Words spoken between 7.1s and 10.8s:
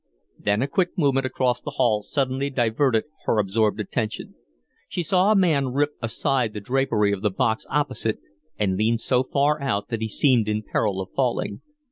of the box opposite and lean so far out that he seemed in